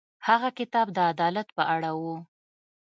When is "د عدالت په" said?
0.93-1.63